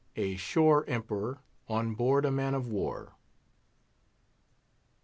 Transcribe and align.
A 0.15 0.35
SHORE 0.35 0.83
EMPEROR 0.87 1.43
ON 1.69 1.93
BOARD 1.93 2.25
A 2.25 2.31
MAN 2.31 2.55
OF 2.55 2.65
WAR. 2.67 3.13